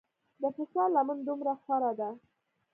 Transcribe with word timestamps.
د 0.41 0.43
فساد 0.55 0.89
لمن 0.95 1.17
دومره 1.27 1.53
خوره 1.61 1.91
ده. 1.99 2.09